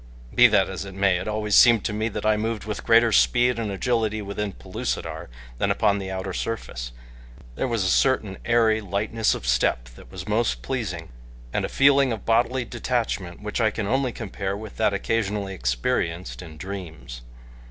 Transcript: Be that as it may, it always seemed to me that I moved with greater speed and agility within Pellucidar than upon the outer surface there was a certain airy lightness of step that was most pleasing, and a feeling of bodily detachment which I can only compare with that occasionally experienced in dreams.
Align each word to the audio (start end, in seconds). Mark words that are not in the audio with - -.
Be 0.33 0.47
that 0.47 0.67
as 0.67 0.83
it 0.83 0.95
may, 0.95 1.17
it 1.17 1.27
always 1.27 1.53
seemed 1.53 1.85
to 1.85 1.93
me 1.93 2.09
that 2.09 2.25
I 2.25 2.35
moved 2.35 2.65
with 2.65 2.83
greater 2.83 3.11
speed 3.11 3.59
and 3.59 3.69
agility 3.69 4.19
within 4.19 4.51
Pellucidar 4.51 5.29
than 5.59 5.69
upon 5.69 5.99
the 5.99 6.09
outer 6.09 6.33
surface 6.33 6.91
there 7.53 7.67
was 7.67 7.83
a 7.83 7.87
certain 7.87 8.39
airy 8.43 8.81
lightness 8.81 9.35
of 9.35 9.45
step 9.45 9.89
that 9.89 10.11
was 10.11 10.27
most 10.27 10.63
pleasing, 10.63 11.09
and 11.53 11.65
a 11.65 11.69
feeling 11.69 12.11
of 12.11 12.25
bodily 12.25 12.65
detachment 12.65 13.43
which 13.43 13.61
I 13.61 13.69
can 13.69 13.85
only 13.85 14.11
compare 14.11 14.57
with 14.57 14.77
that 14.77 14.91
occasionally 14.91 15.53
experienced 15.53 16.41
in 16.41 16.57
dreams. 16.57 17.21